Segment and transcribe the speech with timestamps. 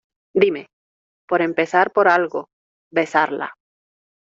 [0.33, 0.65] dime.
[1.27, 2.49] por empezar por algo,
[2.91, 3.53] besarla.